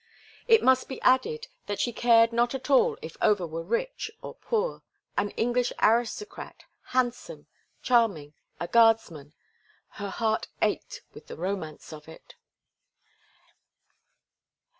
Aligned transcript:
It 0.47 0.63
must 0.63 0.89
be 0.89 0.99
added 1.03 1.47
that 1.67 1.79
she 1.79 1.93
cared 1.93 2.33
not 2.33 2.55
at 2.55 2.71
all 2.71 2.97
if 3.03 3.17
Over 3.21 3.45
were 3.45 3.61
rich 3.61 4.09
or 4.23 4.33
poor. 4.33 4.81
An 5.15 5.29
English 5.37 5.71
aristocrat, 5.79 6.63
handsome, 6.85 7.45
charming, 7.83 8.33
a 8.59 8.67
guardsman—her 8.67 10.09
heart 10.09 10.47
ached 10.59 11.03
with 11.13 11.27
the 11.27 11.37
romance 11.37 11.93
of 11.93 12.07
it. 12.07 12.33